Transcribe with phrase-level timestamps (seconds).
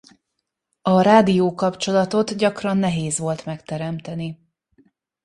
[0.81, 4.37] A rádiókapcsolatot gyakran nehéz volt megteremteni.